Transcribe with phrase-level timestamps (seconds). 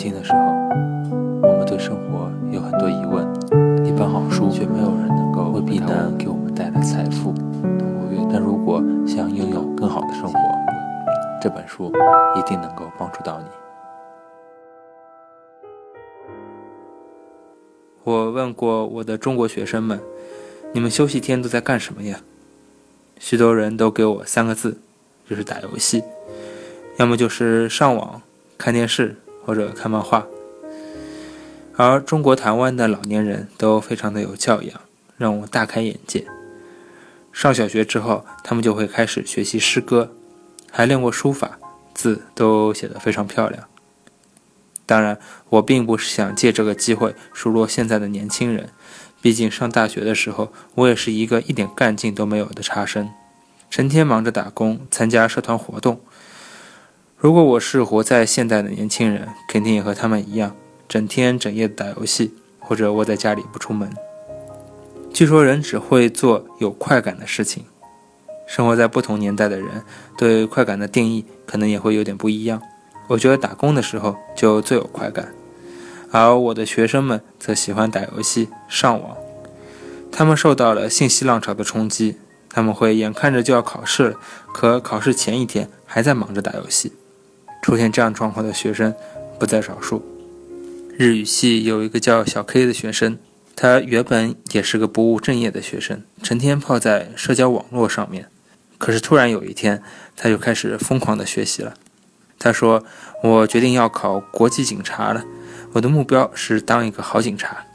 [0.00, 0.38] 轻的时候，
[1.42, 3.22] 我们对生活有很多疑问，
[3.84, 7.34] 一本好书却没有人能够为避难给我们带来财富。
[8.32, 10.38] 但如果想拥有更好的生活，
[11.42, 11.92] 这本书
[12.34, 13.44] 一定能够帮助到你。
[18.02, 20.00] 我问过我的中国学生们
[20.72, 22.20] ：“你们休息天都在干什么呀？”
[23.20, 24.78] 许多人都给我三个字，
[25.28, 26.02] 就是打游戏，
[26.96, 28.22] 要么就是上网。
[28.56, 29.16] 看电视
[29.50, 30.24] 或者看漫画，
[31.74, 34.80] 而中国台湾的老年人都非常的有教养，
[35.16, 36.24] 让我大开眼界。
[37.32, 40.12] 上小学之后，他们就会开始学习诗歌，
[40.70, 41.58] 还练过书法，
[41.92, 43.64] 字都写得非常漂亮。
[44.86, 45.18] 当然，
[45.48, 48.68] 我并不是想借这个机会数落现在的年轻人，
[49.20, 53.10] 毕竟上大学的时候，我也是一个一点干劲都没有的差生，
[53.68, 56.00] 成天忙着打工、参加社团活动。
[57.20, 60.56] 如果我是活在现代的年轻人，肯定也和他们一样，
[60.88, 63.90] 整天整夜的打游戏，或者窝在家里不出门。
[65.12, 67.66] 据说人只会做有快感的事情。
[68.46, 69.82] 生活在不同年代的人，
[70.16, 72.62] 对快感的定义可能也会有点不一样。
[73.08, 75.34] 我觉得打工的时候就最有快感，
[76.10, 79.14] 而我的学生们则喜欢打游戏、上网。
[80.10, 82.16] 他们受到了信息浪潮的冲击，
[82.48, 84.16] 他们会眼看着就要考试了，
[84.54, 86.94] 可考试前一天还在忙着打游戏。
[87.62, 88.94] 出现这样状况的学生
[89.38, 90.04] 不在少数。
[90.96, 93.18] 日语系有一个叫小 K 的学生，
[93.56, 98.26] 他原本也是个不务正业的学生，成天泡在社交网络上面。
[98.78, 99.82] 可是突然有一天，
[100.16, 101.74] 他就开始疯狂的学习了。
[102.38, 102.82] 他说
[103.22, 105.22] ：“我决定要考国际警察了，
[105.72, 107.66] 我的目标是当一个好警察。”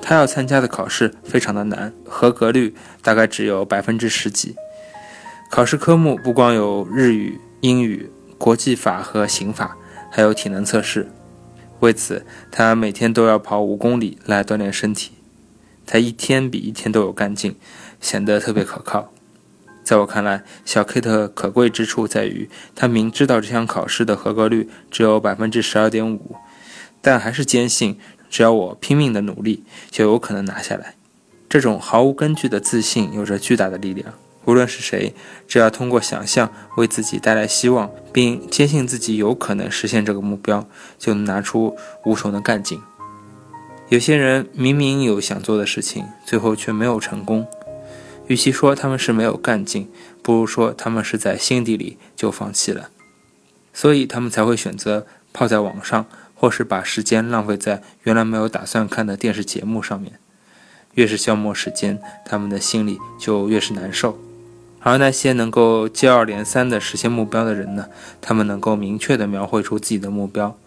[0.00, 4.54] 他要参加的考试非常的难，合格率大概只有百分之十几。
[5.50, 8.08] 考试科目不光有日语、英语。
[8.42, 9.76] 国际法和刑法，
[10.10, 11.08] 还有体能测试。
[11.78, 15.12] 为此，他每天都要跑五公里来锻炼身体。
[15.86, 17.54] 他一天比一天都有干劲，
[18.00, 19.12] 显得特别可靠。
[19.84, 26.34] 在我看来，小 K 的可贵之处在于，他明知道这项考试的合格率只有百分之十二点五，
[27.00, 27.96] 但还是坚信，
[28.28, 30.96] 只要我拼命的努力，就有可能拿下来。
[31.48, 34.12] 这种毫无根据的自信，有着巨大的力量。
[34.44, 35.14] 无论是谁，
[35.46, 40.66] 只要通过想象为自己带来希望，并坚信自己有可能实现这个目标，
[40.98, 42.80] 就能拿出无穷的干劲。
[43.88, 47.46] 有些人明明有想做的事情，最后却没有成功。
[48.26, 49.90] 与其说他们是没有干劲，
[50.22, 52.88] 不如说他们是在心底里就放弃了。
[53.74, 60.18] 所以他们才会选择泡在网上，或是把时间浪费在原来没有打算看的电视节目上面。
[60.94, 64.18] 越是消磨时间，他们的心里就越是难受。
[64.82, 67.86] 而那些能够接二连三地实现目标的人呢？
[68.20, 70.58] 他们能够明确地描绘出自己的目标，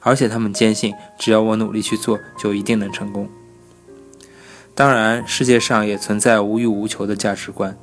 [0.00, 3.28] 而且他们坚信，只要我努力去做，就一定能成功。
[4.74, 7.76] 当然，世界上也存在无欲无求的价值观。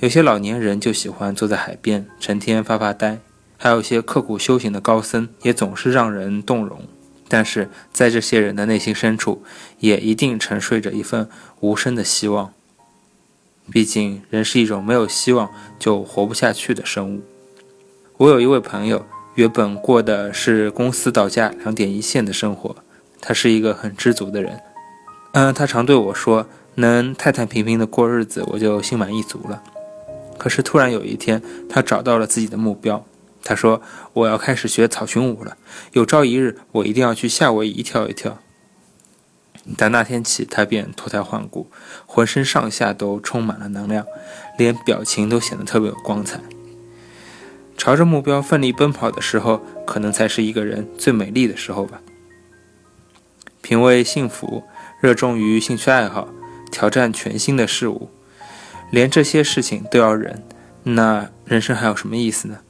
[0.00, 3.18] 有些老年人就喜欢坐在海边，成天发发呆；
[3.56, 6.82] 还有些刻苦修行的高僧，也总是让人动容。
[7.28, 9.42] 但是在这些人的内心深处，
[9.80, 11.28] 也一定沉睡着一份
[11.60, 12.52] 无声的希望。
[13.70, 17.20] 毕竟，人是一种没有希望就活不下去的生物。
[18.16, 22.74] 我有一位朋友，原本过的是公司到家两点一线的生活，
[23.20, 24.60] 他是一个很知足的人。
[25.32, 26.46] 嗯，他常对我说
[26.76, 29.62] ：“能太太平平的过日子，我就心满意足了。”
[30.38, 33.04] 可是突然有一天，他找到了自己的目标。
[33.44, 33.80] 他说
[34.14, 35.56] ：“我要开始学草裙舞了，
[35.92, 38.38] 有朝一日我一定要去夏威夷跳一跳。”
[39.76, 41.70] 但那天起，他便脱胎换骨，
[42.06, 44.06] 浑身上下都充满了能量，
[44.56, 46.40] 连表情都显得特别有光彩。
[47.76, 52.00] 朝着目标奋力奔跑的时候，可能才是一个人最美丽的时候吧。
[53.60, 54.64] 品味幸福，
[55.00, 56.28] 热衷于兴趣爱好，
[56.72, 58.10] 挑战全新的事物，
[58.90, 60.42] 连这些事情都要忍，
[60.84, 62.60] 那人生还有什么意思呢？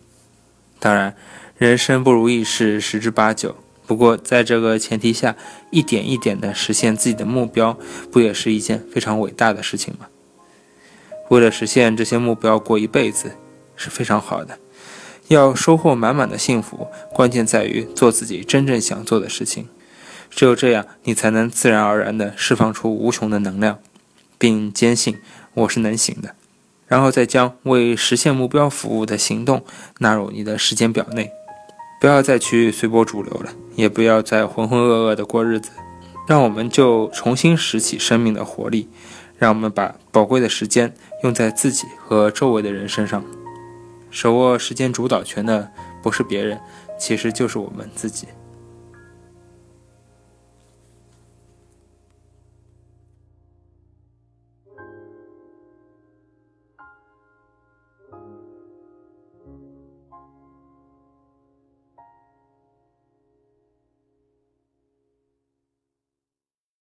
[0.78, 1.16] 当然，
[1.56, 3.56] 人生不如意事十之八九。
[3.88, 5.34] 不过，在这个前提下，
[5.70, 7.76] 一点一点地实现自己的目标，
[8.12, 10.08] 不也是一件非常伟大的事情吗？
[11.30, 13.32] 为了实现这些目标，过一辈子
[13.76, 14.58] 是非常好的。
[15.28, 19.66] 要收获满满的幸福，关键在于做自己真正想做的事情。
[20.28, 23.78] 只有这样，你才能自然而然地释放出无穷的能量，
[24.36, 25.16] 并坚信
[25.54, 26.34] 我是能行的。
[26.86, 29.64] 然后再将为实现目标服务的行动
[30.00, 31.32] 纳入你的时间表内。
[32.00, 35.70] 不要再去随波逐流了，也不要再浑浑噩噩的过日子，
[36.28, 38.88] 让我们就重新拾起生命的活力，
[39.36, 43.24] 让我们把宝贵的时间用在自己和周围的人身上。
[44.10, 45.70] 手握时间主导权的
[46.02, 46.60] 不是别人，
[46.98, 48.28] 其实就是我们自己。